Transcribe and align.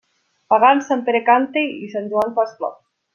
Pagant, 0.53 0.79
Sant 0.87 1.03
Pere 1.09 1.21
canta 1.27 1.63
i 1.67 1.91
Sant 1.97 2.09
Joan 2.15 2.33
fa 2.39 2.47
esclops. 2.51 2.85